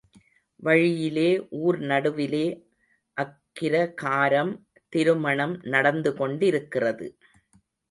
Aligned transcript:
வழியிலே, 0.63 1.27
ஊர் 1.59 1.81
நடுவிலே 1.81 2.63
அக்கிரகாரம்—திருமணம் 3.17 5.61
நடந்து 5.67 6.15
கொண்டிருக்கிறது. 6.15 7.17